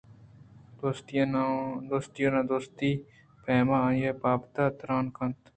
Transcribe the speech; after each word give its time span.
دوستی 1.89 2.25
ءُنا 2.27 2.41
دوستی 2.49 2.91
ءِ 2.97 3.03
پیمءَ 3.43 3.79
آئی 3.87 4.01
ءِ 4.09 4.19
بابتءَترٛان 4.21 5.05
کنت 5.15 5.39